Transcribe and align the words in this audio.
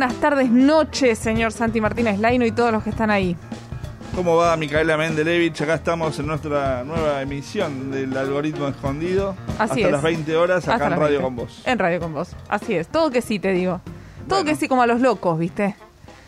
Buenas 0.00 0.18
tardes, 0.18 0.50
noches, 0.50 1.18
señor 1.18 1.52
Santi 1.52 1.78
Martínez 1.78 2.18
Laino 2.18 2.46
y 2.46 2.52
todos 2.52 2.72
los 2.72 2.82
que 2.82 2.88
están 2.88 3.10
ahí. 3.10 3.36
¿Cómo 4.16 4.34
va 4.34 4.56
Micaela 4.56 4.96
Mendelevich? 4.96 5.60
Acá 5.60 5.74
estamos 5.74 6.18
en 6.18 6.26
nuestra 6.26 6.82
nueva 6.84 7.20
emisión 7.20 7.90
del 7.90 8.16
algoritmo 8.16 8.66
escondido. 8.68 9.36
Así 9.58 9.72
hasta 9.82 9.86
es. 9.88 9.92
las 9.92 10.02
20 10.02 10.36
horas 10.38 10.64
acá 10.66 10.72
Hasta 10.76 10.86
en 10.86 10.92
Radio 10.92 11.18
20. 11.18 11.22
con 11.24 11.36
vos. 11.36 11.62
En 11.66 11.78
Radio 11.78 12.00
con 12.00 12.14
vos. 12.14 12.34
Así 12.48 12.76
es. 12.76 12.88
Todo 12.88 13.10
que 13.10 13.20
sí, 13.20 13.38
te 13.38 13.52
digo. 13.52 13.82
Todo 14.26 14.38
Bueno. 14.38 14.44
que 14.46 14.56
sí, 14.56 14.68
como 14.68 14.80
a 14.80 14.86
los 14.86 15.02
locos, 15.02 15.38
¿viste? 15.38 15.76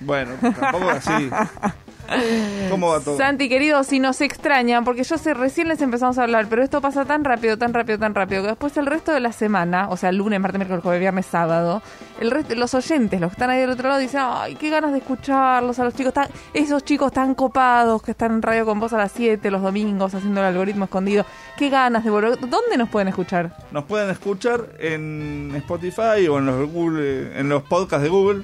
Bueno, 0.01 0.33
tampoco 0.39 0.91
así. 0.91 1.31
¿Cómo 2.71 2.89
va 2.89 3.01
todo? 3.01 3.17
Santi, 3.17 3.49
querido, 3.49 3.85
si 3.85 4.01
nos 4.01 4.21
extrañan, 4.21 4.85
porque 4.85 5.05
yo 5.05 5.19
sé, 5.19 5.35
recién 5.35 5.69
les 5.69 5.81
empezamos 5.81 6.19
a 6.19 6.25
hablar, 6.25 6.47
pero 6.49 6.63
esto 6.63 6.81
pasa 6.81 7.05
tan 7.05 7.25
rápido, 7.25 7.57
tan 7.57 7.73
rápido, 7.73 7.99
tan 7.99 8.15
rápido, 8.15 8.43
que 8.43 8.49
después 8.49 8.77
el 8.77 8.87
resto 8.87 9.13
de 9.13 9.21
la 9.21 9.33
semana, 9.33 9.89
o 9.89 9.97
sea, 9.97 10.13
lunes, 10.13 10.41
martes, 10.41 10.59
miércoles, 10.59 10.83
jueves, 10.83 11.01
viernes, 11.01 11.27
sábado, 11.27 11.83
el 12.21 12.31
resto, 12.31 12.55
los 12.55 12.75
oyentes, 12.75 13.21
los 13.21 13.31
que 13.31 13.35
están 13.35 13.51
ahí 13.51 13.61
del 13.61 13.71
otro 13.71 13.89
lado, 13.89 14.01
dicen, 14.01 14.21
ay, 14.25 14.57
qué 14.57 14.71
ganas 14.71 14.93
de 14.93 14.99
escucharlos 14.99 15.79
a 15.79 15.85
los 15.85 15.95
chicos, 15.95 16.13
tan, 16.13 16.29
esos 16.53 16.85
chicos 16.85 17.13
tan 17.13 17.35
copados 17.35 18.03
que 18.03 18.13
están 18.13 18.33
en 18.33 18.43
radio 18.43 18.65
con 18.65 18.81
vos 18.81 18.93
a 18.93 18.99
las 18.99 19.13
7 19.13 19.51
los 19.51 19.63
domingos 19.63 20.15
haciendo 20.15 20.41
el 20.41 20.47
algoritmo 20.47 20.85
escondido, 20.87 21.25
qué 21.57 21.69
ganas 21.69 22.05
de 22.05 22.11
volver. 22.11 22.39
¿Dónde 22.41 22.77
nos 22.77 22.89
pueden 22.89 23.09
escuchar? 23.09 23.57
Nos 23.71 23.85
pueden 23.85 24.11
escuchar 24.11 24.71
en 24.79 25.53
Spotify 25.57 26.27
o 26.29 26.39
en 26.39 26.47
los 26.47 26.71
Google, 26.71 27.39
en 27.39 27.49
los 27.49 27.63
podcasts 27.63 28.03
de 28.03 28.09
Google, 28.09 28.43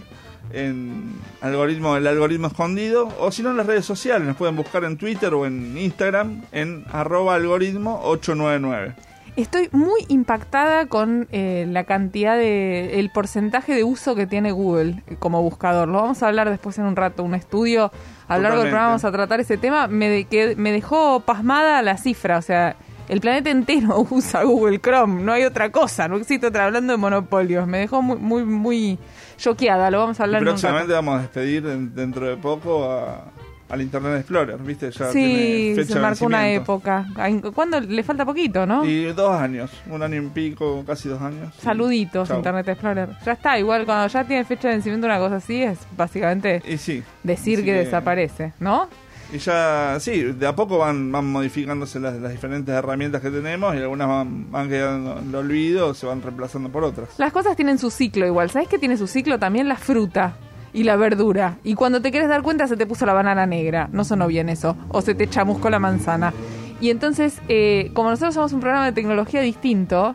en 0.52 1.14
algoritmo, 1.40 1.96
el 1.96 2.06
algoritmo 2.06 2.46
escondido, 2.48 3.08
o 3.20 3.30
si 3.30 3.42
no 3.42 3.50
en 3.50 3.56
las 3.56 3.66
redes 3.66 3.84
sociales, 3.84 4.26
nos 4.26 4.36
pueden 4.36 4.56
buscar 4.56 4.84
en 4.84 4.96
Twitter 4.96 5.32
o 5.34 5.46
en 5.46 5.76
Instagram 5.78 6.42
en 6.52 6.84
arroba 6.92 7.34
algoritmo 7.34 8.00
899. 8.04 8.94
Estoy 9.36 9.68
muy 9.70 10.04
impactada 10.08 10.86
con 10.86 11.28
eh, 11.30 11.64
la 11.68 11.84
cantidad 11.84 12.36
de, 12.36 12.98
el 12.98 13.10
porcentaje 13.10 13.72
de 13.72 13.84
uso 13.84 14.16
que 14.16 14.26
tiene 14.26 14.50
Google 14.50 15.04
como 15.20 15.42
buscador. 15.42 15.86
Lo 15.86 16.00
vamos 16.02 16.24
a 16.24 16.26
hablar 16.26 16.50
después 16.50 16.76
en 16.78 16.86
un 16.86 16.96
rato, 16.96 17.22
un 17.22 17.36
estudio. 17.36 17.92
A 18.26 18.36
lo 18.36 18.42
largo 18.42 18.58
del 18.58 18.68
programa 18.70 18.88
vamos 18.88 19.04
a 19.04 19.12
tratar 19.12 19.38
ese 19.38 19.56
tema. 19.56 19.86
Me, 19.86 20.08
de- 20.08 20.24
que, 20.24 20.56
me 20.56 20.72
dejó 20.72 21.20
pasmada 21.20 21.80
la 21.82 21.98
cifra, 21.98 22.36
o 22.38 22.42
sea, 22.42 22.74
el 23.08 23.20
planeta 23.20 23.50
entero 23.50 24.06
usa 24.10 24.42
Google 24.44 24.80
Chrome, 24.80 25.22
no 25.22 25.32
hay 25.32 25.44
otra 25.44 25.70
cosa, 25.70 26.08
no 26.08 26.16
existe 26.16 26.46
otra, 26.46 26.66
hablando 26.66 26.92
de 26.92 26.96
monopolios. 26.96 27.66
Me 27.66 27.78
dejó 27.78 28.02
muy, 28.02 28.16
muy, 28.18 28.44
muy 28.44 28.98
choqueada, 29.36 29.90
lo 29.90 29.98
vamos 30.00 30.18
a 30.20 30.22
Y 30.22 30.24
hablar 30.24 30.42
en 30.42 30.48
un 30.48 30.52
próximamente 30.54 30.92
vamos 30.92 31.18
a 31.18 31.22
despedir 31.22 31.66
en- 31.66 31.94
dentro 31.94 32.26
de 32.28 32.36
poco 32.36 32.90
a- 32.90 33.24
al 33.70 33.82
Internet 33.82 34.20
Explorer, 34.20 34.56
¿viste? 34.58 34.90
Ya 34.90 35.12
Sí, 35.12 35.18
tiene 35.18 35.74
fecha 35.74 35.88
se 35.88 35.94
de 35.96 36.00
marcó 36.00 36.24
una 36.24 36.48
época. 36.50 37.06
¿Cuándo? 37.54 37.78
Le 37.80 38.02
falta 38.02 38.24
poquito, 38.24 38.64
¿no? 38.64 38.82
Y 38.82 39.04
dos 39.12 39.30
años, 39.38 39.70
un 39.90 40.02
año 40.02 40.22
y 40.22 40.26
pico, 40.28 40.82
casi 40.86 41.10
dos 41.10 41.20
años. 41.20 41.54
Saluditos, 41.60 42.28
Chau. 42.28 42.38
Internet 42.38 42.66
Explorer. 42.68 43.10
Ya 43.26 43.32
está, 43.32 43.58
igual 43.58 43.84
cuando 43.84 44.06
ya 44.06 44.24
tiene 44.24 44.44
fecha 44.46 44.68
de 44.68 44.74
vencimiento 44.74 45.06
una 45.06 45.18
cosa 45.18 45.36
así, 45.36 45.62
es 45.62 45.78
básicamente 45.96 46.62
Y 46.66 46.78
sí. 46.78 47.02
decir 47.22 47.62
que- 47.62 47.74
desaparece, 47.74 48.54
¿no? 48.58 48.88
Y 49.32 49.38
ya, 49.38 49.98
sí, 50.00 50.22
de 50.22 50.46
a 50.46 50.56
poco 50.56 50.78
van, 50.78 51.12
van 51.12 51.30
modificándose 51.30 52.00
las, 52.00 52.14
las 52.18 52.32
diferentes 52.32 52.74
herramientas 52.74 53.20
que 53.20 53.30
tenemos 53.30 53.74
y 53.74 53.78
algunas 53.78 54.08
van, 54.08 54.50
van 54.50 54.68
quedando 54.68 55.18
en 55.18 55.28
el 55.28 55.34
olvido 55.34 55.88
o 55.88 55.94
se 55.94 56.06
van 56.06 56.22
reemplazando 56.22 56.70
por 56.70 56.84
otras. 56.84 57.10
Las 57.18 57.32
cosas 57.32 57.54
tienen 57.54 57.78
su 57.78 57.90
ciclo 57.90 58.26
igual. 58.26 58.50
¿Sabes 58.50 58.68
qué 58.68 58.78
tiene 58.78 58.96
su 58.96 59.06
ciclo? 59.06 59.38
También 59.38 59.68
la 59.68 59.76
fruta 59.76 60.36
y 60.72 60.84
la 60.84 60.96
verdura. 60.96 61.58
Y 61.62 61.74
cuando 61.74 62.00
te 62.00 62.10
quieres 62.10 62.28
dar 62.30 62.42
cuenta 62.42 62.66
se 62.68 62.76
te 62.76 62.86
puso 62.86 63.04
la 63.04 63.12
banana 63.12 63.44
negra. 63.46 63.88
No 63.92 64.04
sonó 64.04 64.26
bien 64.28 64.48
eso. 64.48 64.76
O 64.88 65.02
se 65.02 65.14
te 65.14 65.28
chamuscó 65.28 65.68
la 65.68 65.78
manzana. 65.78 66.32
Y 66.80 66.90
entonces, 66.90 67.40
eh, 67.48 67.90
como 67.92 68.10
nosotros 68.10 68.34
somos 68.34 68.52
un 68.52 68.60
programa 68.60 68.86
de 68.86 68.92
tecnología 68.92 69.40
distinto, 69.40 70.14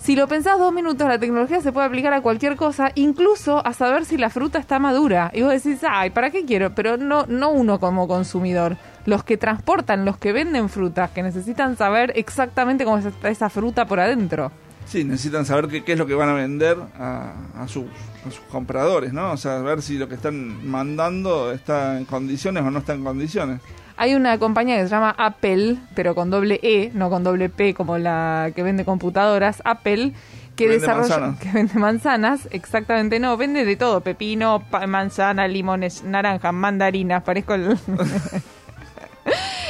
si 0.00 0.16
lo 0.16 0.26
pensás 0.28 0.58
dos 0.58 0.72
minutos, 0.72 1.06
la 1.06 1.18
tecnología 1.18 1.60
se 1.60 1.72
puede 1.72 1.86
aplicar 1.86 2.14
a 2.14 2.22
cualquier 2.22 2.56
cosa, 2.56 2.90
incluso 2.94 3.64
a 3.66 3.74
saber 3.74 4.06
si 4.06 4.16
la 4.16 4.30
fruta 4.30 4.58
está 4.58 4.78
madura. 4.78 5.30
Y 5.34 5.42
vos 5.42 5.52
decís, 5.52 5.80
ay, 5.88 6.08
¿para 6.10 6.30
qué 6.30 6.46
quiero? 6.46 6.74
Pero 6.74 6.96
no, 6.96 7.26
no 7.26 7.50
uno 7.50 7.78
como 7.78 8.08
consumidor. 8.08 8.78
Los 9.04 9.24
que 9.24 9.36
transportan, 9.36 10.06
los 10.06 10.16
que 10.16 10.32
venden 10.32 10.70
frutas, 10.70 11.10
que 11.10 11.22
necesitan 11.22 11.76
saber 11.76 12.12
exactamente 12.16 12.84
cómo 12.84 12.96
está 12.98 13.28
esa 13.28 13.50
fruta 13.50 13.86
por 13.86 14.00
adentro. 14.00 14.50
Sí, 14.86 15.04
necesitan 15.04 15.44
saber 15.44 15.68
qué, 15.68 15.84
qué 15.84 15.92
es 15.92 15.98
lo 15.98 16.06
que 16.06 16.14
van 16.14 16.30
a 16.30 16.34
vender 16.34 16.78
a, 16.98 17.34
a 17.56 17.68
sus, 17.68 17.84
a 18.26 18.30
sus 18.30 18.40
compradores, 18.50 19.12
¿no? 19.12 19.32
O 19.32 19.36
sea, 19.36 19.58
ver 19.60 19.82
si 19.82 19.98
lo 19.98 20.08
que 20.08 20.14
están 20.14 20.66
mandando 20.68 21.52
está 21.52 21.98
en 21.98 22.06
condiciones 22.06 22.64
o 22.64 22.70
no 22.70 22.78
está 22.78 22.94
en 22.94 23.04
condiciones. 23.04 23.60
Hay 24.00 24.14
una 24.14 24.38
compañía 24.38 24.76
que 24.78 24.84
se 24.84 24.88
llama 24.88 25.14
Apple, 25.18 25.76
pero 25.94 26.14
con 26.14 26.30
doble 26.30 26.58
E, 26.62 26.90
no 26.94 27.10
con 27.10 27.22
doble 27.22 27.50
P 27.50 27.74
como 27.74 27.98
la 27.98 28.50
que 28.56 28.62
vende 28.62 28.86
computadoras, 28.86 29.60
Apple, 29.66 30.12
que 30.56 30.66
Vende 30.68 30.80
desarrolla 30.80 31.18
manzanas. 31.18 31.38
que 31.42 31.52
vende 31.52 31.74
manzanas, 31.74 32.48
exactamente 32.50 33.20
no, 33.20 33.36
vende 33.36 33.66
de 33.66 33.76
todo, 33.76 34.00
pepino, 34.00 34.62
pa- 34.70 34.86
manzana, 34.86 35.46
limones, 35.48 36.02
naranjas, 36.02 36.54
mandarinas, 36.54 37.22
parezco 37.22 37.52
el 37.52 37.76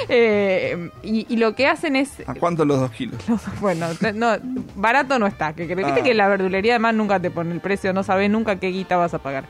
Eh, 0.08 0.91
y, 1.02 1.26
y 1.28 1.36
lo 1.36 1.54
que 1.54 1.66
hacen 1.66 1.94
es 1.94 2.10
¿A 2.26 2.34
cuánto 2.34 2.64
los 2.64 2.80
dos 2.80 2.91
kilos? 2.92 3.16
bueno, 3.60 3.86
no, 4.14 4.32
barato 4.74 5.18
no 5.18 5.26
está. 5.26 5.52
Que, 5.52 5.66
viste 5.74 6.00
Ah. 6.00 6.02
que 6.02 6.14
la 6.14 6.26
verdulería 6.28 6.72
además 6.74 6.94
nunca 6.94 7.20
te 7.20 7.30
pone 7.30 7.52
el 7.52 7.60
precio, 7.60 7.92
no 7.92 8.02
sabes 8.02 8.30
nunca 8.30 8.56
qué 8.56 8.68
guita 8.68 8.97
vas 8.97 9.12
a 9.12 9.18
pagar. 9.18 9.44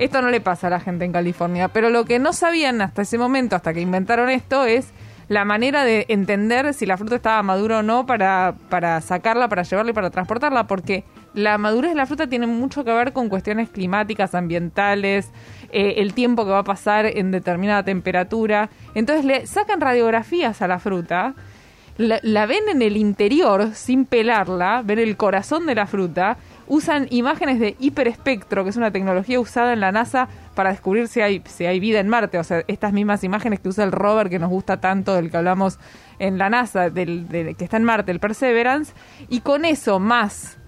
Esto 0.00 0.22
no 0.22 0.30
le 0.30 0.40
pasa 0.40 0.68
a 0.68 0.70
la 0.70 0.80
gente 0.80 1.04
en 1.04 1.12
California, 1.12 1.68
pero 1.68 1.90
lo 1.90 2.06
que 2.06 2.18
no 2.18 2.32
sabían 2.32 2.80
hasta 2.80 3.02
ese 3.02 3.18
momento, 3.18 3.54
hasta 3.54 3.74
que 3.74 3.82
inventaron 3.82 4.30
esto, 4.30 4.64
es 4.64 4.94
la 5.28 5.44
manera 5.44 5.84
de 5.84 6.06
entender 6.08 6.72
si 6.72 6.86
la 6.86 6.96
fruta 6.96 7.16
estaba 7.16 7.42
madura 7.42 7.80
o 7.80 7.82
no 7.82 8.06
para, 8.06 8.54
para 8.70 9.02
sacarla, 9.02 9.48
para 9.48 9.62
llevarla 9.62 9.90
y 9.90 9.94
para 9.94 10.08
transportarla, 10.08 10.66
porque 10.66 11.04
la 11.34 11.58
madurez 11.58 11.90
de 11.90 11.96
la 11.96 12.06
fruta 12.06 12.26
tiene 12.26 12.46
mucho 12.46 12.82
que 12.82 12.94
ver 12.94 13.12
con 13.12 13.28
cuestiones 13.28 13.68
climáticas, 13.68 14.34
ambientales, 14.34 15.30
eh, 15.70 15.96
el 15.98 16.14
tiempo 16.14 16.46
que 16.46 16.50
va 16.52 16.60
a 16.60 16.64
pasar 16.64 17.04
en 17.04 17.30
determinada 17.30 17.82
temperatura. 17.82 18.70
Entonces 18.94 19.26
le 19.26 19.46
sacan 19.46 19.82
radiografías 19.82 20.62
a 20.62 20.66
la 20.66 20.78
fruta 20.78 21.34
la, 22.00 22.18
la 22.22 22.46
ven 22.46 22.68
en 22.70 22.80
el 22.80 22.96
interior 22.96 23.74
sin 23.74 24.06
pelarla, 24.06 24.82
ven 24.82 24.98
el 24.98 25.18
corazón 25.18 25.66
de 25.66 25.74
la 25.74 25.86
fruta, 25.86 26.38
usan 26.70 27.08
imágenes 27.10 27.58
de 27.58 27.74
hiperespectro, 27.80 28.62
que 28.62 28.70
es 28.70 28.76
una 28.76 28.92
tecnología 28.92 29.40
usada 29.40 29.72
en 29.72 29.80
la 29.80 29.90
NASA 29.90 30.28
para 30.54 30.70
descubrir 30.70 31.08
si 31.08 31.20
hay, 31.20 31.42
si 31.44 31.66
hay 31.66 31.80
vida 31.80 31.98
en 31.98 32.08
Marte, 32.08 32.38
o 32.38 32.44
sea, 32.44 32.62
estas 32.68 32.92
mismas 32.92 33.24
imágenes 33.24 33.58
que 33.58 33.68
usa 33.68 33.82
el 33.82 33.90
rover 33.90 34.30
que 34.30 34.38
nos 34.38 34.50
gusta 34.50 34.80
tanto, 34.80 35.12
del 35.14 35.32
que 35.32 35.36
hablamos 35.36 35.80
en 36.20 36.38
la 36.38 36.48
NASA, 36.48 36.88
del, 36.88 37.26
que 37.58 37.64
está 37.64 37.76
en 37.76 37.82
Marte, 37.82 38.12
el 38.12 38.20
Perseverance, 38.20 38.92
y 39.28 39.40
con 39.40 39.64
eso 39.64 39.98
más 39.98 40.58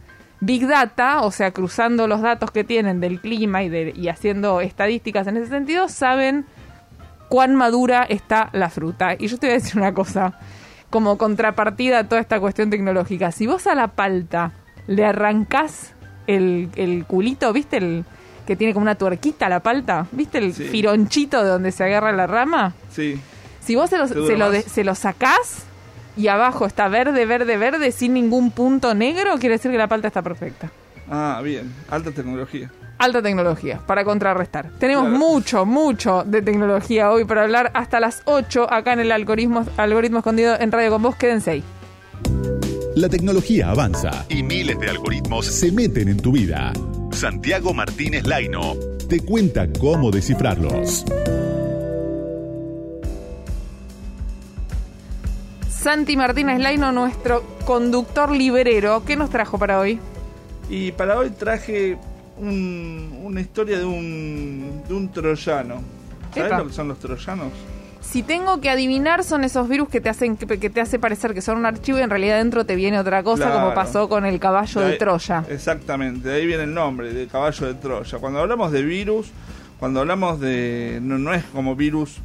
Big 0.40 0.66
Data, 0.66 1.20
o 1.22 1.30
sea, 1.30 1.52
cruzando 1.52 2.08
los 2.08 2.20
datos 2.20 2.50
que 2.50 2.64
tienen 2.64 2.98
del 2.98 3.20
clima 3.20 3.62
y, 3.62 3.68
de, 3.68 3.92
y 3.94 4.08
haciendo 4.08 4.60
estadísticas 4.60 5.28
en 5.28 5.36
ese 5.36 5.50
sentido, 5.50 5.88
saben 5.88 6.46
cuán 7.28 7.54
madura 7.54 8.02
está 8.08 8.50
la 8.52 8.70
fruta. 8.70 9.14
Y 9.16 9.28
yo 9.28 9.38
te 9.38 9.46
voy 9.46 9.52
a 9.52 9.58
decir 9.60 9.80
una 9.80 9.94
cosa, 9.94 10.32
como 10.90 11.16
contrapartida 11.16 12.00
a 12.00 12.08
toda 12.08 12.20
esta 12.20 12.40
cuestión 12.40 12.70
tecnológica. 12.70 13.30
Si 13.30 13.46
vos 13.46 13.68
a 13.68 13.76
la 13.76 13.86
palta 13.86 14.50
le 14.86 15.04
arrancás 15.04 15.94
el, 16.26 16.68
el 16.76 17.04
culito, 17.06 17.52
¿viste? 17.52 17.76
El 17.78 18.04
que 18.46 18.56
tiene 18.56 18.72
como 18.74 18.82
una 18.82 18.96
tuerquita 18.96 19.48
la 19.48 19.60
palta, 19.60 20.06
¿viste? 20.12 20.38
El 20.38 20.52
Sí. 20.54 20.64
fironchito 20.64 21.42
de 21.44 21.48
donde 21.50 21.70
se 21.72 21.84
agarra 21.84 22.12
la 22.12 22.26
rama. 22.26 22.74
Sí. 22.90 23.20
Si 23.60 23.76
vos 23.76 23.88
se 23.90 23.98
lo, 23.98 24.08
se 24.08 24.36
lo, 24.36 24.50
de- 24.50 24.62
se 24.62 24.82
lo 24.82 24.94
sacás 24.96 25.64
y 26.16 26.26
abajo 26.28 26.66
está 26.66 26.88
verde, 26.88 27.24
verde, 27.24 27.56
verde, 27.56 27.92
sin 27.92 28.14
ningún 28.14 28.50
punto 28.50 28.94
negro, 28.94 29.36
quiere 29.38 29.54
decir 29.56 29.70
que 29.70 29.78
la 29.78 29.86
palta 29.86 30.08
está 30.08 30.22
perfecta. 30.22 30.70
Ah, 31.10 31.40
bien. 31.44 31.72
Alta 31.88 32.10
tecnología. 32.10 32.70
Alta 32.98 33.22
tecnología, 33.22 33.80
para 33.86 34.04
contrarrestar. 34.04 34.70
Tenemos 34.78 35.04
Claro. 35.08 35.18
mucho, 35.18 35.64
mucho 35.66 36.22
de 36.24 36.42
tecnología 36.42 37.10
hoy 37.10 37.24
para 37.24 37.42
hablar 37.42 37.70
hasta 37.74 37.98
las 38.00 38.22
8 38.26 38.72
acá 38.72 38.92
en 38.92 39.00
el 39.00 39.12
algoritmo, 39.12 39.64
algoritmo 39.76 40.18
escondido 40.18 40.56
en 40.58 40.70
Radio 40.70 40.90
con 40.90 41.02
Vos. 41.02 41.16
Quédense 41.16 41.50
ahí. 41.52 41.64
La 42.94 43.08
tecnología 43.08 43.70
avanza. 43.70 44.26
Y 44.28 44.42
miles 44.42 44.78
de 44.78 44.88
algoritmos. 44.90 45.46
Se 45.46 45.72
meten 45.72 46.08
en 46.08 46.18
tu 46.18 46.32
vida. 46.32 46.72
Santiago 47.12 47.72
Martínez 47.72 48.26
Laino. 48.26 48.74
Te 49.08 49.20
cuenta 49.20 49.66
cómo 49.78 50.10
descifrarlos. 50.10 51.04
Santi 55.68 56.16
Martínez 56.16 56.60
Laino, 56.60 56.92
nuestro 56.92 57.42
conductor 57.64 58.30
librero. 58.30 59.02
¿Qué 59.04 59.16
nos 59.16 59.30
trajo 59.30 59.58
para 59.58 59.80
hoy? 59.80 59.98
Y 60.70 60.92
para 60.92 61.18
hoy 61.18 61.30
traje 61.30 61.98
un- 62.38 63.18
una 63.24 63.40
historia 63.40 63.78
de 63.78 63.84
un, 63.84 64.82
de 64.86 64.94
un 64.94 65.10
troyano. 65.10 65.82
¿Sabes 66.34 66.52
lo 66.58 66.66
que 66.68 66.72
son 66.72 66.88
los 66.88 66.98
troyanos? 66.98 67.48
Si 68.02 68.22
tengo 68.22 68.60
que 68.60 68.68
adivinar, 68.68 69.24
son 69.24 69.42
esos 69.44 69.68
virus 69.68 69.88
que 69.88 70.00
te 70.00 70.08
hacen 70.10 70.36
que, 70.36 70.46
que 70.58 70.68
te 70.68 70.80
hace 70.80 70.98
parecer 70.98 71.32
que 71.32 71.40
son 71.40 71.56
un 71.56 71.64
archivo 71.66 71.98
y 71.98 72.02
en 72.02 72.10
realidad 72.10 72.38
dentro 72.38 72.66
te 72.66 72.76
viene 72.76 72.98
otra 72.98 73.22
cosa, 73.22 73.44
Claro. 73.46 73.60
como 73.60 73.74
pasó 73.74 74.08
con 74.08 74.26
el 74.26 74.38
caballo 74.38 74.80
de 74.82 74.92
ahí- 74.92 74.98
Troya. 74.98 75.44
Exactamente, 75.48 76.28
de 76.28 76.34
ahí 76.34 76.46
viene 76.46 76.64
el 76.64 76.74
nombre, 76.74 77.12
de 77.14 77.26
caballo 77.26 77.66
de 77.66 77.74
Troya. 77.74 78.18
Cuando 78.18 78.40
hablamos 78.40 78.70
de 78.72 78.82
virus, 78.82 79.28
cuando 79.78 80.00
hablamos 80.00 80.40
de... 80.40 80.98
No, 81.02 81.16
no 81.18 81.32
es 81.32 81.42
como 81.44 81.74
virus 81.76 82.18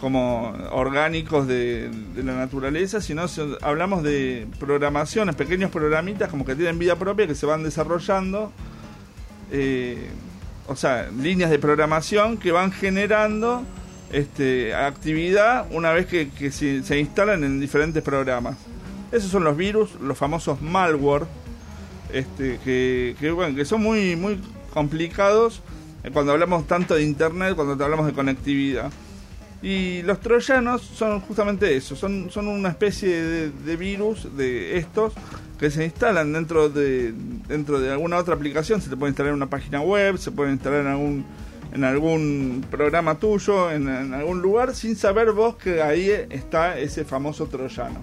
como 0.00 0.50
orgánicos 0.72 1.46
de, 1.48 1.88
de 2.14 2.22
la 2.22 2.34
naturaleza, 2.34 3.00
sino 3.00 3.24
hablamos 3.62 4.02
de 4.02 4.46
programaciones, 4.60 5.34
pequeños 5.36 5.70
programitas 5.70 6.28
como 6.28 6.44
que 6.44 6.54
tienen 6.54 6.78
vida 6.78 6.96
propia, 6.96 7.26
que 7.26 7.34
se 7.34 7.46
van 7.46 7.62
desarrollando, 7.62 8.52
eh, 9.50 10.10
o 10.68 10.76
sea, 10.76 11.08
líneas 11.18 11.48
de 11.50 11.58
programación 11.58 12.36
que 12.36 12.52
van 12.52 12.72
generando 12.72 13.62
este, 14.16 14.74
actividad 14.74 15.66
una 15.70 15.92
vez 15.92 16.06
que, 16.06 16.50
se, 16.50 16.98
instalan 16.98 17.44
en 17.44 17.60
diferentes 17.60 18.02
programas. 18.02 18.56
Esos 19.12 19.30
son 19.30 19.44
los 19.44 19.54
virus, 19.54 19.90
los 20.00 20.16
famosos 20.16 20.62
malware, 20.62 21.26
este, 22.10 22.58
que, 22.64 23.64
son 23.66 23.82
muy, 23.82 24.16
muy 24.16 24.40
complicados 24.72 25.60
eh, 26.02 26.10
cuando 26.10 26.32
hablamos 26.32 26.66
tanto 26.66 26.94
de 26.94 27.02
internet, 27.02 27.54
cuando 27.54 27.84
hablamos 27.84 28.06
de 28.06 28.14
conectividad. 28.14 28.90
Y 29.62 30.00
los 30.02 30.18
troyanos 30.20 30.80
son 30.80 31.20
justamente 31.20 31.76
eso, 31.76 31.94
son, 31.94 32.30
son 32.30 32.48
una 32.48 32.70
especie 32.70 33.22
de, 33.22 33.50
de 33.50 33.76
virus 33.76 34.34
de 34.34 34.78
estos 34.78 35.12
que 35.58 35.70
se 35.70 35.84
instalan 35.84 36.32
dentro 36.32 36.70
de, 36.70 37.12
dentro 37.48 37.80
de 37.80 37.92
alguna 37.92 38.16
otra 38.16 38.34
aplicación, 38.34 38.80
se 38.80 38.88
te 38.88 38.96
puede 38.96 39.10
instalar 39.10 39.30
en 39.30 39.36
una 39.36 39.50
página 39.50 39.82
web, 39.82 40.16
se 40.16 40.30
puede 40.30 40.52
instalar 40.52 40.80
en 40.80 40.86
algún, 40.86 41.26
en 41.76 41.84
algún 41.84 42.64
programa 42.70 43.16
tuyo, 43.18 43.70
en, 43.70 43.86
algún 44.14 44.40
lugar, 44.40 44.74
sin 44.74 44.96
saber 44.96 45.32
vos 45.32 45.56
que 45.56 45.82
ahí 45.82 46.10
está 46.30 46.78
ese 46.78 47.04
famoso 47.04 47.46
troyano. 47.46 48.00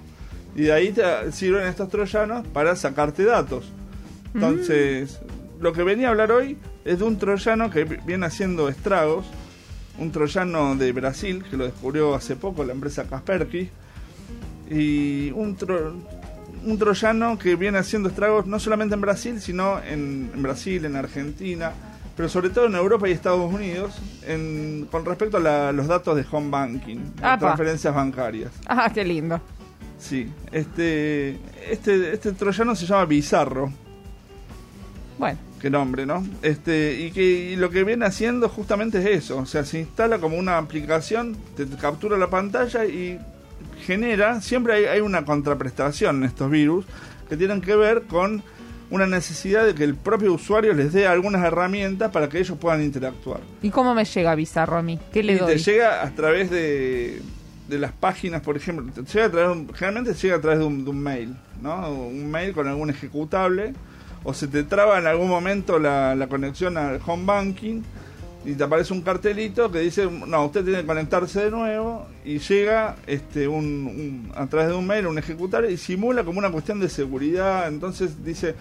Y 0.55 0.61
de 0.63 0.73
ahí 0.73 0.91
te 0.91 1.03
sirven 1.31 1.65
estos 1.65 1.89
troyanos 1.89 2.45
para 2.47 2.75
sacarte 2.75 3.23
datos. 3.23 3.71
Entonces, 4.35 5.19
lo 5.59 5.73
que 5.73 5.81
venía 5.81 6.07
a 6.07 6.11
hablar 6.11 6.31
hoy 6.31 6.55
es 6.85 6.99
de 6.99 7.03
un 7.05 7.17
troyano 7.17 7.71
que 7.71 7.83
viene 7.85 8.27
haciendo 8.27 8.69
estragos, 8.69 9.25
un 9.97 10.11
troyano 10.11 10.75
de 10.75 10.91
Brasil 10.91 11.43
que 11.49 11.57
lo 11.57 11.65
descubrió 11.65 12.13
hace 12.13 12.35
poco 12.35 12.63
la 12.63 12.73
empresa 12.73 13.05
Kaspersky 13.05 13.69
y 14.69 15.31
un 15.31 15.57
tro- 15.57 15.93
un 16.65 16.77
troyano 16.77 17.37
que 17.39 17.55
viene 17.55 17.79
haciendo 17.79 18.09
estragos 18.09 18.45
no 18.45 18.59
solamente 18.59 18.93
en 18.95 19.01
Brasil, 19.01 19.41
sino 19.41 19.81
en 19.83 20.31
Brasil, 20.41 20.85
en 20.85 20.95
Argentina, 20.95 21.73
pero 22.15 22.29
sobre 22.29 22.49
todo 22.49 22.65
en 22.67 22.75
Europa 22.75 23.07
y 23.09 23.11
Estados 23.11 23.51
Unidos, 23.51 23.93
en- 24.25 24.87
con 24.91 25.03
respecto 25.05 25.37
a 25.37 25.39
la- 25.39 25.71
los 25.71 25.87
datos 25.87 26.15
de 26.15 26.25
home 26.31 26.49
banking, 26.49 26.97
Apa. 27.21 27.39
transferencias 27.39 27.93
bancarias. 27.93 28.51
Ah, 28.67 28.89
qué 28.93 29.03
lindo. 29.03 29.39
Sí, 29.99 30.29
este, 30.51 31.39
este, 31.69 32.13
este 32.13 32.33
troyano 32.33 32.75
se 32.75 32.85
llama 32.85 33.05
Bizarro, 33.05 33.71
Bueno, 35.17 35.37
qué 35.61 35.69
nombre, 35.69 36.05
¿no? 36.05 36.25
Este, 36.41 36.99
y 36.99 37.11
que 37.11 37.21
y 37.51 37.55
lo 37.55 37.69
que 37.69 37.83
viene 37.83 38.05
haciendo 38.05 38.49
justamente 38.49 38.97
es 38.99 39.23
eso, 39.23 39.37
o 39.37 39.45
sea, 39.45 39.63
se 39.63 39.79
instala 39.79 40.17
como 40.19 40.37
una 40.37 40.57
aplicación, 40.57 41.37
te, 41.55 41.65
te 41.65 41.77
captura 41.77 42.17
la 42.17 42.29
pantalla 42.29 42.83
y 42.85 43.19
genera, 43.85 44.41
siempre 44.41 44.73
hay, 44.73 44.85
hay 44.85 44.99
una 45.01 45.23
contraprestación 45.23 46.17
en 46.17 46.23
estos 46.23 46.49
virus 46.51 46.85
que 47.29 47.37
tienen 47.37 47.61
que 47.61 47.75
ver 47.75 48.03
con 48.03 48.43
una 48.93 49.07
necesidad 49.07 49.65
de 49.65 49.73
que 49.73 49.83
el 49.83 49.95
propio 49.95 50.33
usuario 50.33 50.71
les 50.73 50.93
dé 50.93 51.07
algunas 51.07 51.43
herramientas 51.43 52.11
para 52.11 52.29
que 52.29 52.37
ellos 52.37 52.57
puedan 52.59 52.83
interactuar. 52.83 53.39
¿y 53.63 53.71
cómo 53.71 53.95
me 53.95 54.05
llega 54.05 54.35
Bizarro 54.35 54.77
a 54.77 54.83
mí? 54.83 54.99
¿Qué 55.11 55.23
le 55.23 55.33
y 55.33 55.37
doy? 55.37 55.55
te 55.55 55.57
llega 55.57 56.03
a 56.03 56.11
través 56.11 56.51
de, 56.51 57.19
de 57.67 57.79
las 57.79 57.91
páginas, 57.91 58.41
por 58.41 58.55
ejemplo, 58.55 58.85
te 58.93 59.01
llega 59.01 59.25
a 59.25 59.31
través 59.31 59.57
generalmente 59.73 60.13
llega 60.13 60.35
a 60.35 60.41
través 60.41 60.59
de 60.59 60.65
un, 60.65 60.83
de 60.85 60.91
un 60.91 60.99
mail, 60.99 61.35
¿no? 61.59 61.89
Un 61.91 62.29
mail 62.29 62.53
con 62.53 62.67
algún 62.67 62.91
ejecutable, 62.91 63.73
o 64.23 64.33
se 64.35 64.47
te 64.47 64.63
traba 64.63 64.99
en 64.99 65.07
algún 65.07 65.27
momento 65.27 65.79
la, 65.79 66.13
la 66.13 66.27
conexión 66.27 66.77
al 66.77 67.01
home 67.03 67.25
banking 67.25 67.81
y 68.45 68.53
te 68.55 68.63
aparece 68.63 68.91
un 68.93 69.01
cartelito 69.01 69.71
que 69.71 69.79
dice, 69.79 70.07
no, 70.27 70.45
usted 70.45 70.63
tiene 70.63 70.81
que 70.81 70.85
conectarse 70.87 71.45
de 71.45 71.51
nuevo 71.51 72.05
y 72.25 72.39
llega 72.39 72.95
este 73.07 73.47
un, 73.47 73.65
un- 73.65 74.31
a 74.35 74.47
través 74.47 74.69
de 74.69 74.75
un 74.75 74.85
mail 74.85 75.07
un 75.07 75.17
ejecutable 75.17 75.71
y 75.71 75.77
simula 75.77 76.23
como 76.23 76.39
una 76.39 76.51
cuestión 76.51 76.79
de 76.79 76.89
seguridad, 76.89 77.67
entonces 77.67 78.23
dice 78.23 78.55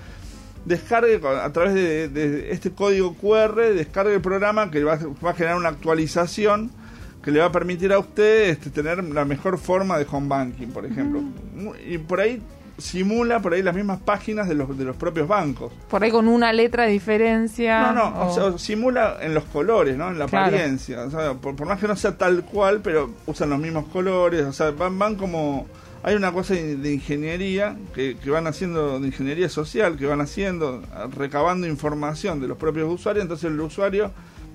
descargue 0.65 1.21
a 1.27 1.53
través 1.53 1.75
de, 1.75 2.09
de 2.09 2.53
este 2.53 2.71
código 2.71 3.15
QR, 3.15 3.57
descargue 3.75 4.15
el 4.15 4.21
programa 4.21 4.71
que 4.71 4.85
va, 4.85 4.95
a- 4.95 5.07
va 5.25 5.31
a 5.31 5.35
generar 5.35 5.57
una 5.57 5.71
actualización 5.71 6.71
que 7.25 7.31
le 7.33 7.41
va 7.41 7.47
a 7.47 7.53
permitir 7.53 7.93
a 7.93 7.99
usted 7.99 8.51
este, 8.51 8.71
tener 8.71 9.03
la 9.03 9.25
mejor 9.25 9.59
forma 9.59 9.99
de 9.99 10.07
home 10.11 10.29
banking, 10.29 10.69
por 10.69 10.85
ejemplo. 10.87 11.23
Y 11.89 11.99
por 11.99 12.21
ahí 12.21 12.41
simula 12.79 13.41
por 13.41 13.53
ahí 13.55 13.63
las 13.63 13.75
mismas 13.75 14.01
páginas 14.01 14.49
de 14.49 14.55
los, 14.55 14.77
de 14.77 14.85
los 14.85 14.97
propios 14.97 15.29
bancos. 15.29 15.73
Por 15.89 16.03
ahí 16.03 16.11
con 16.11 16.29
una 16.29 16.53
letra 16.53 16.85
de 16.85 16.91
diferencia. 16.93 17.93
No, 17.93 18.11
no, 18.11 18.29
o 18.29 18.35
sea, 18.35 18.59
simula 18.59 19.19
en 19.21 19.35
los 19.35 19.45
colores, 19.45 19.97
¿no? 19.97 20.09
En 20.09 20.19
la 20.19 20.27
Claro. 20.27 20.47
apariencia. 20.47 21.03
O 21.03 21.11
sea, 21.11 21.35
por, 21.35 21.55
por 21.57 21.67
más 21.67 21.79
que 21.79 21.87
no 21.89 21.97
sea 21.97 22.17
tal 22.17 22.45
cual, 22.45 22.81
pero 22.83 23.11
usan 23.27 23.51
los 23.51 23.59
mismos 23.59 23.87
colores. 23.89 24.43
O 24.45 24.53
sea, 24.53 24.71
van, 24.71 24.99
van 24.99 25.17
como... 25.17 25.67
Hay 26.05 26.17
una 26.17 26.33
cosa 26.33 26.55
de 26.55 26.77
de 26.77 26.93
ingeniería 26.95 27.77
que, 27.95 28.17
que 28.17 28.29
van 28.31 28.49
haciendo, 28.49 28.99
de 28.99 29.07
ingeniería 29.07 29.49
social, 29.49 29.97
que 29.97 30.07
van 30.07 30.21
haciendo, 30.21 30.83
recabando 31.17 31.69
información 31.69 32.41
de 32.41 32.49
los 32.49 32.59
propios 32.59 32.91
usuarios. 32.93 33.23
Entonces 33.23 33.49
el 33.53 33.61
usuario 33.61 34.11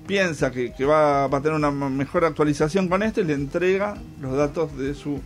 piensa 0.06 0.50
que, 0.50 0.74
que 0.74 0.84
va, 0.84 1.26
va 1.26 1.38
a 1.38 1.40
tener 1.40 1.56
una 1.56 1.70
mejor 1.70 2.26
actualización 2.26 2.88
con 2.88 3.02
esto 3.02 3.22
y 3.22 3.24
le 3.24 3.32
entrega 3.32 3.94
los 4.20 4.36
datos 4.36 4.76
de 4.76 4.92
su 4.94 5.20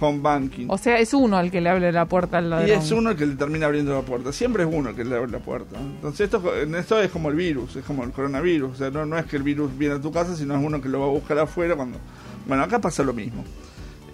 home 0.00 0.20
banking. 0.20 0.66
O 0.68 0.78
sea, 0.78 0.98
es 0.98 1.12
uno 1.14 1.38
el 1.40 1.50
que 1.50 1.60
le 1.60 1.68
abre 1.70 1.90
la 1.92 2.06
puerta 2.06 2.38
al 2.38 2.50
ladrón. 2.50 2.68
Y 2.68 2.72
es 2.72 2.90
uno 2.90 3.10
el 3.10 3.16
que 3.16 3.26
le 3.26 3.34
termina 3.36 3.66
abriendo 3.66 3.94
la 3.94 4.02
puerta. 4.02 4.32
Siempre 4.32 4.62
es 4.64 4.68
uno 4.72 4.90
el 4.90 4.96
que 4.96 5.04
le 5.04 5.16
abre 5.16 5.30
la 5.30 5.38
puerta. 5.38 5.78
Entonces 5.78 6.20
esto, 6.32 6.54
esto 6.54 7.00
es 7.00 7.10
como 7.10 7.28
el 7.30 7.36
virus, 7.36 7.76
es 7.76 7.84
como 7.84 8.04
el 8.04 8.10
coronavirus. 8.12 8.72
O 8.72 8.74
sea, 8.74 8.90
no, 8.90 9.04
no 9.06 9.18
es 9.18 9.26
que 9.26 9.36
el 9.36 9.42
virus 9.42 9.76
viene 9.76 9.94
a 9.96 10.00
tu 10.00 10.12
casa, 10.12 10.36
sino 10.36 10.56
es 10.56 10.64
uno 10.64 10.80
que 10.80 10.88
lo 10.88 11.00
va 11.00 11.06
a 11.06 11.10
buscar 11.10 11.38
afuera 11.38 11.74
cuando... 11.76 11.98
Bueno, 12.46 12.62
acá 12.62 12.80
pasa 12.80 13.02
lo 13.02 13.12
mismo. 13.12 13.44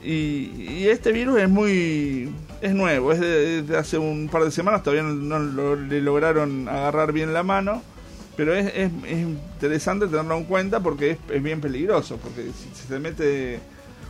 Y, 0.02 0.66
y 0.68 0.88
este 0.88 1.12
virus 1.12 1.38
es 1.40 1.48
muy... 1.48 2.30
es 2.60 2.74
nuevo, 2.74 3.12
es 3.12 3.20
de, 3.20 3.62
de 3.62 3.76
hace 3.76 3.96
un 3.96 4.28
par 4.30 4.44
de 4.44 4.50
semanas, 4.50 4.82
todavía 4.82 5.02
no, 5.02 5.14
no 5.14 5.38
lo- 5.38 5.76
le 5.76 6.00
lograron 6.02 6.68
agarrar 6.68 7.12
bien 7.12 7.32
la 7.32 7.42
mano. 7.42 7.82
Pero 8.36 8.52
es, 8.52 8.66
es, 8.74 8.90
es 9.06 9.18
interesante 9.18 10.08
tenerlo 10.08 10.36
en 10.36 10.44
cuenta 10.44 10.80
porque 10.80 11.12
es, 11.12 11.18
es 11.32 11.40
bien 11.42 11.60
peligroso. 11.60 12.16
Porque 12.16 12.42
si 12.42 12.68
se 12.74 12.88
te 12.88 12.98
mete 12.98 13.60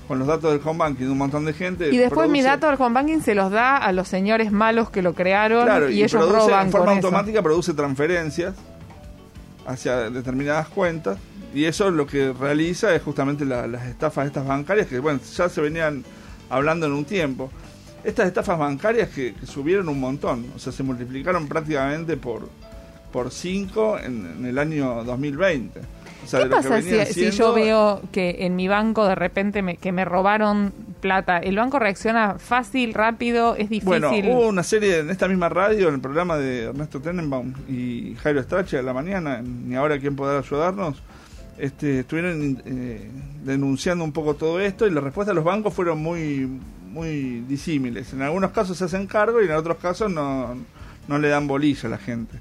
con 0.08 0.18
los 0.18 0.28
datos 0.28 0.52
del 0.52 0.61
home 0.64 0.78
banking 0.78 1.04
de 1.06 1.11
un 1.11 1.18
montón 1.18 1.44
de 1.44 1.52
gente... 1.52 1.88
Y 1.92 1.96
después 1.96 2.28
mis 2.28 2.42
produce- 2.44 2.49
datos 2.61 2.70
del 2.70 2.80
home 2.87 2.94
banking 2.94 3.20
se 3.20 3.34
los 3.34 3.50
da 3.50 3.76
a 3.76 3.92
los 3.92 4.06
señores 4.08 4.52
malos 4.52 4.90
que 4.90 5.02
lo 5.02 5.14
crearon 5.14 5.64
Claro, 5.64 5.88
y, 5.90 5.99
ellos 6.02 6.12
produce, 6.12 6.37
roban 6.38 6.66
en 6.66 6.73
forma 6.73 6.87
con 6.87 6.99
eso. 6.99 7.06
automática 7.08 7.42
produce 7.42 7.73
transferencias 7.75 8.54
hacia 9.66 10.11
determinadas 10.11 10.68
cuentas 10.68 11.18
y 11.54 11.64
eso 11.64 11.90
lo 11.90 12.06
que 12.06 12.32
realiza 12.32 12.94
es 12.94 13.02
justamente 13.02 13.44
la- 13.44 13.66
las 13.66 13.87
estafas 13.87 14.26
estas 14.26 14.46
bancarias 14.46 14.87
que 14.88 14.99
bueno 14.99 15.20
ya 15.37 15.49
se 15.49 15.61
venían 15.61 16.04
hablando 16.50 16.87
en 16.87 16.92
un 16.92 17.04
tiempo. 17.04 17.50
Estas 18.02 18.26
estafas 18.26 18.58
bancarias 18.58 19.08
que, 19.08 19.34
que 19.34 19.46
subieron 19.46 19.88
un 19.88 19.99
montón 20.00 20.44
o 20.54 20.58
sea 20.58 20.73
se 20.73 20.82
multiplicaron 20.82 21.49
prácticamente 21.49 22.16
por 22.18 22.49
por 23.12 23.30
5 23.30 24.00
en, 24.00 24.34
en 24.38 24.44
el 24.46 24.58
año 24.58 25.02
2020 25.04 25.80
o 26.24 26.26
sea, 26.26 26.40
¿Qué 26.40 26.44
de 26.46 26.50
pasa 26.50 26.80
si, 26.80 27.30
yo 27.30 27.52
veo 27.52 28.00
que 28.12 28.36
en 28.40 28.56
mi 28.56 28.68
banco 28.68 29.06
de 29.06 29.14
repente 29.14 29.62
me, 29.62 29.76
que 29.76 29.92
me 29.92 30.04
robaron 30.04 30.72
plata? 31.00 31.38
¿El 31.38 31.56
banco 31.56 31.78
reacciona 31.78 32.36
fácil, 32.38 32.94
rápido? 32.94 33.54
¿Es 33.56 33.68
difícil? 33.68 33.86
Bueno, 33.86 34.10
hubo 34.10 34.48
una 34.48 34.62
serie 34.62 35.00
en 35.00 35.10
esta 35.10 35.28
misma 35.28 35.48
radio, 35.48 35.88
en 35.88 35.94
el 35.94 36.00
programa 36.00 36.36
de 36.36 36.64
Ernesto 36.64 37.00
Tenenbaum 37.00 37.52
y 37.68 38.16
Jairo 38.22 38.42
Strache 38.42 38.78
a 38.78 38.82
la 38.82 38.92
mañana, 38.92 39.42
Ni 39.42 39.74
ahora 39.76 39.98
quién 39.98 40.16
podrá 40.16 40.38
ayudarnos, 40.38 41.02
este, 41.58 42.00
estuvieron 42.00 42.62
eh, 42.64 43.10
denunciando 43.44 44.04
un 44.04 44.12
poco 44.12 44.34
todo 44.34 44.58
esto 44.60 44.86
y 44.86 44.90
las 44.90 45.04
respuestas 45.04 45.32
de 45.32 45.36
los 45.36 45.44
bancos 45.44 45.72
fueron 45.72 46.02
muy 46.02 46.48
muy 46.94 47.40
disímiles. 47.48 48.12
En 48.12 48.22
algunos 48.22 48.52
casos 48.52 48.78
se 48.78 48.84
hacen 48.84 49.06
cargo 49.06 49.42
y 49.42 49.46
en 49.46 49.52
otros 49.52 49.78
casos 49.78 50.10
no, 50.10 50.54
no 51.08 51.18
le 51.18 51.28
dan 51.28 51.46
bolilla 51.46 51.88
a 51.88 51.90
la 51.90 51.98
gente. 51.98 52.38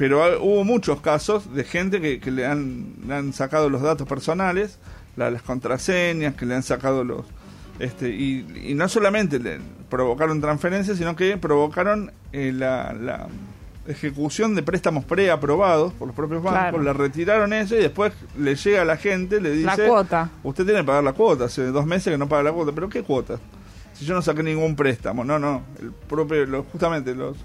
Pero 0.00 0.42
hubo 0.42 0.64
muchos 0.64 1.00
casos 1.02 1.54
de 1.54 1.62
gente 1.62 2.00
que, 2.00 2.20
que 2.20 2.30
le, 2.30 2.46
han, 2.46 2.86
le 3.06 3.14
han 3.14 3.32
sacado 3.34 3.68
los 3.68 3.82
datos 3.82 4.08
personales, 4.08 4.78
la- 5.16 5.30
las 5.30 5.42
contraseñas, 5.42 6.34
que 6.34 6.46
le 6.46 6.54
han 6.54 6.62
sacado 6.62 7.04
los... 7.04 7.26
Este, 7.78 8.08
y, 8.08 8.46
y 8.70 8.74
no 8.74 8.88
solamente 8.88 9.38
le 9.38 9.58
provocaron 9.90 10.40
transferencias, 10.40 10.96
sino 10.96 11.14
que 11.16 11.36
provocaron 11.36 12.12
eh, 12.32 12.50
la, 12.54 12.94
la 12.94 13.26
ejecución 13.88 14.54
de 14.54 14.62
préstamos 14.62 15.04
preaprobados 15.04 15.92
por 15.94 16.06
los 16.08 16.16
propios 16.16 16.42
bancos, 16.42 16.60
Claro. 16.60 16.82
le 16.82 16.92
retiraron 16.94 17.52
eso 17.52 17.74
y 17.76 17.78
después 17.80 18.12
le 18.38 18.54
llega 18.54 18.82
a 18.82 18.84
la 18.86 18.96
gente, 18.96 19.40
le 19.40 19.50
dice... 19.50 19.64
La 19.66 19.76
cuota. 19.88 20.30
Usted 20.42 20.64
tiene 20.64 20.80
que 20.80 20.86
pagar 20.86 21.04
la 21.04 21.12
cuota, 21.12 21.44
hace 21.44 21.64
dos 21.66 21.84
meses 21.86 22.10
que 22.12 22.18
no 22.18 22.28
paga 22.28 22.42
la 22.44 22.52
cuota, 22.52 22.72
pero 22.74 22.88
¿qué 22.88 23.02
cuota? 23.02 23.38
si 23.94 24.06
yo 24.06 24.14
no 24.14 24.22
saqué 24.22 24.42
ningún 24.42 24.76
préstamo. 24.76 25.24
No, 25.24 25.38
no, 25.38 25.60
el 25.78 25.92
propio, 25.92 26.46
lo- 26.46 26.62
justamente 26.64 27.14
los 27.14 27.36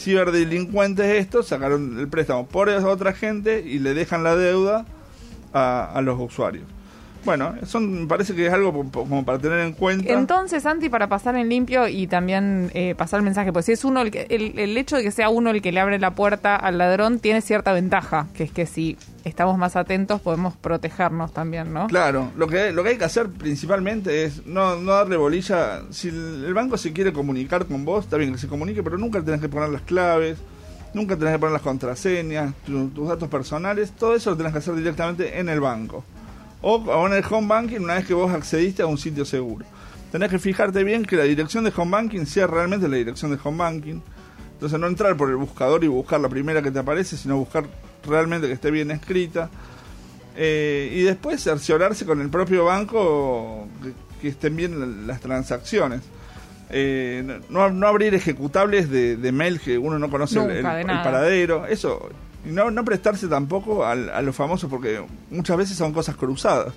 ciberdelincuentes 0.00 1.06
estos 1.16 1.46
sacaron 1.46 1.98
el 1.98 2.08
préstamo 2.08 2.46
por 2.46 2.68
otra 2.68 3.12
gente 3.12 3.60
y 3.60 3.78
le 3.78 3.94
dejan 3.94 4.24
la 4.24 4.36
deuda 4.36 4.86
a, 5.52 5.84
a 5.84 6.00
los 6.00 6.18
usuarios. 6.18 6.64
Bueno, 7.24 7.54
me 7.80 8.06
parece 8.06 8.34
que 8.34 8.46
es 8.46 8.52
algo 8.52 8.72
como 8.90 9.24
para 9.24 9.38
tener 9.38 9.60
en 9.60 9.72
cuenta. 9.72 10.10
Entonces, 10.12 10.62
Santi, 10.62 10.88
para 10.88 11.06
pasar 11.08 11.36
en 11.36 11.48
limpio 11.50 11.86
y 11.86 12.06
también 12.06 12.70
eh, 12.74 12.94
pasar 12.96 13.18
el 13.18 13.24
mensaje, 13.24 13.52
pues 13.52 13.66
si 13.66 13.72
es 13.72 13.84
uno 13.84 14.00
el, 14.00 14.10
que- 14.10 14.26
el, 14.30 14.58
el 14.58 14.76
hecho 14.78 14.96
de 14.96 15.02
que 15.02 15.10
sea 15.10 15.28
uno 15.28 15.50
el 15.50 15.60
que 15.60 15.70
le 15.70 15.80
abre 15.80 15.98
la 15.98 16.12
puerta 16.14 16.56
al 16.56 16.78
ladrón 16.78 17.18
tiene 17.18 17.40
cierta 17.42 17.72
ventaja, 17.72 18.28
que 18.34 18.44
es 18.44 18.50
que 18.52 18.64
si 18.64 18.96
estamos 19.24 19.58
más 19.58 19.76
atentos 19.76 20.20
podemos 20.22 20.56
protegernos 20.56 21.32
también, 21.34 21.74
¿no? 21.74 21.88
Claro, 21.88 22.30
lo 22.36 22.46
que, 22.46 22.72
lo 22.72 22.82
que 22.82 22.90
hay 22.90 22.96
que 22.98 23.04
hacer 23.04 23.28
principalmente 23.28 24.24
es 24.24 24.46
no, 24.46 24.76
no 24.76 24.92
darle 24.92 25.16
bolilla. 25.18 25.82
Si 25.90 26.08
el, 26.08 26.44
el 26.46 26.54
banco 26.54 26.78
se 26.78 26.92
quiere 26.94 27.12
comunicar 27.12 27.66
con 27.66 27.84
vos, 27.84 28.04
está 28.04 28.16
bien 28.16 28.32
que 28.32 28.38
se 28.38 28.48
comunique, 28.48 28.82
pero 28.82 28.96
nunca 28.96 29.20
tenés 29.22 29.42
que 29.42 29.48
poner 29.50 29.68
las 29.68 29.82
claves, 29.82 30.38
nunca 30.94 31.16
tenés 31.16 31.34
que 31.34 31.38
poner 31.38 31.52
las 31.52 31.62
contraseñas, 31.62 32.54
tu- 32.64 32.88
tus 32.88 33.08
datos 33.08 33.28
personales, 33.28 33.92
todo 33.92 34.14
eso 34.14 34.30
lo 34.30 34.36
tenés 34.38 34.52
que 34.52 34.58
hacer 34.58 34.74
directamente 34.74 35.38
en 35.38 35.50
el 35.50 35.60
banco. 35.60 36.02
O, 36.62 37.06
en 37.06 37.12
el 37.14 37.24
home 37.28 37.46
banking 37.48 37.80
una 37.80 37.94
vez 37.94 38.06
que 38.06 38.14
vos 38.14 38.30
accediste 38.32 38.82
a 38.82 38.86
un 38.86 38.98
sitio 38.98 39.24
seguro. 39.24 39.64
Tenés 40.12 40.28
que 40.30 40.38
fijarte 40.38 40.82
bien 40.84 41.04
que 41.04 41.16
la 41.16 41.24
dirección 41.24 41.64
de 41.64 41.72
home 41.74 41.90
banking 41.92 42.26
sea 42.26 42.46
realmente 42.46 42.88
la 42.88 42.96
dirección 42.96 43.30
de 43.30 43.38
home 43.42 43.58
banking. 43.58 44.00
Entonces 44.54 44.78
no 44.78 44.86
entrar 44.88 45.16
por 45.16 45.30
el 45.30 45.36
buscador 45.36 45.82
y 45.84 45.88
buscar 45.88 46.20
la 46.20 46.28
primera 46.28 46.60
que 46.62 46.70
te 46.70 46.78
aparece, 46.80 47.16
sino 47.16 47.36
buscar 47.38 47.64
realmente 48.06 48.46
que 48.46 48.52
esté 48.52 48.70
bien 48.70 48.90
escrita. 48.90 49.48
Eh, 50.36 50.92
y 50.94 51.02
después 51.02 51.42
cerciorarse 51.42 52.04
con 52.06 52.20
el 52.20 52.28
propio 52.28 52.66
banco 52.66 53.66
que, 53.82 53.92
que 54.20 54.28
estén 54.28 54.56
bien 54.56 54.78
la- 54.78 54.86
las 55.12 55.20
transacciones. 55.20 56.00
Eh, 56.70 57.40
no, 57.48 57.70
no 57.70 57.86
abrir 57.88 58.14
ejecutables 58.14 58.88
de, 58.90 59.16
de 59.16 59.32
mail 59.32 59.58
que 59.60 59.76
uno 59.78 59.98
no 59.98 60.08
conoce 60.10 60.38
el- 60.38 60.56
Nunca, 60.56 60.80
el, 60.80 60.86
paradero. 61.02 61.66
Eso. 61.66 62.10
No, 62.44 62.70
no 62.70 62.84
prestarse 62.84 63.28
tampoco 63.28 63.84
al- 63.84 64.08
a 64.10 64.22
los 64.22 64.34
famosos 64.34 64.70
porque 64.70 65.04
muchas 65.30 65.56
veces 65.56 65.76
son 65.76 65.92
cosas 65.92 66.16
cruzadas. 66.16 66.72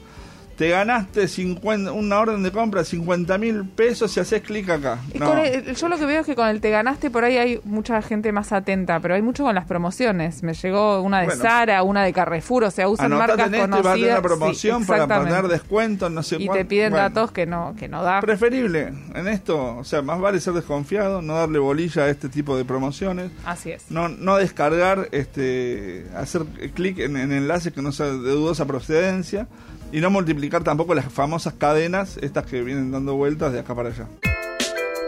Te 0.58 0.70
ganaste 0.70 1.28
50, 1.28 1.92
una 1.92 2.20
orden 2.20 2.44
de 2.44 2.52
compra 2.52 2.84
50 2.84 3.38
mil 3.40 3.66
pesos 3.66 4.16
y 4.16 4.20
haces 4.20 4.42
clic 4.44 4.70
acá. 4.70 5.00
No. 5.18 5.36
el- 5.38 5.76
yo 5.76 5.88
lo 5.90 5.98
que 5.98 6.06
veo 6.06 6.22
es 6.22 6.28
que 6.28 6.36
con 6.36 6.48
el 6.48 6.62
te 6.62 6.70
ganaste 6.70 7.10
por 7.10 7.24
ahí 7.24 7.38
hay 7.38 7.60
mucha 7.64 8.00
gente 8.04 8.32
más 8.32 8.52
atenta, 8.52 9.00
pero 9.00 9.16
hay 9.16 9.24
mucho 9.24 9.44
con 9.44 9.56
las 9.56 9.66
promociones. 9.66 10.44
Me 10.44 10.54
llegó 10.54 11.02
una 11.02 11.22
de 11.22 11.26
Bueno. 11.26 11.42
Sara, 11.42 11.82
una 11.82 12.04
de 12.04 12.14
Carrefour, 12.14 12.66
o 12.66 12.72
sea, 12.72 12.88
usan 12.88 13.10
marcas 13.12 13.48
en 13.48 13.56
este, 13.56 13.58
a 13.58 13.62
conocidas. 13.68 13.96
una 14.10 14.16
Sí, 14.18 14.22
promoción 14.22 14.86
para 14.86 15.08
poner 15.08 15.48
descuentos, 15.48 16.12
no 16.12 16.22
sé 16.22 16.36
Y 16.40 16.46
cuán- 16.46 16.60
te 16.60 16.66
piden 16.66 16.92
bueno. 16.92 17.10
datos 17.10 17.32
que 17.32 17.48
no 17.48 17.74
que 17.78 17.88
no 17.88 18.04
da. 18.04 18.22
Preferible 18.22 18.94
en 19.16 19.28
esto, 19.28 19.78
o 19.78 19.84
sea, 19.84 20.04
más 20.04 20.20
vale 20.20 20.40
ser 20.40 20.54
desconfiado, 20.54 21.24
no 21.24 21.34
darle 21.36 21.58
bolilla 21.58 22.04
a 22.04 22.10
este 22.10 22.30
tipo 22.30 22.56
de 22.56 22.64
promociones, 22.64 23.32
Así 23.44 23.72
es. 23.72 23.86
no, 23.90 24.08
no 24.08 24.36
descargar, 24.38 25.10
este, 25.12 26.06
hacer 26.16 26.44
clic 26.76 27.00
en, 27.00 27.18
en 27.18 27.32
enlaces 27.32 27.74
que 27.74 27.82
no 27.82 27.92
sean 27.92 28.24
de 28.24 28.30
dudosa 28.30 28.66
procedencia 28.66 29.48
y 29.92 30.00
no 30.02 30.10
multiplicar 30.10 30.53
tampoco 30.62 30.94
las 30.94 31.12
famosas 31.12 31.56
cadenas, 31.56 32.18
estas 32.22 32.46
que 32.46 32.62
vienen 32.62 32.92
dando 32.92 33.16
vueltas 33.16 33.52
de 33.54 33.60
acá 33.60 33.74
para 33.74 33.90
allá. 33.90 34.08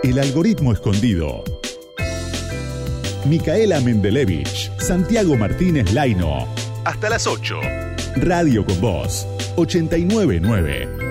El 0.02 0.18
algoritmo 0.18 0.74
escondido. 0.74 1.44
Micaela 3.26 3.80
Mendelevich, 3.82 4.72
Santiago 4.80 5.36
Martínez 5.36 5.94
Laino. 5.94 6.48
Hasta 6.84 7.10
las 7.10 7.28
8. 7.28 7.60
Radio 8.18 8.66
con 8.66 8.80
Voz 8.82 9.28
899. 9.58 11.05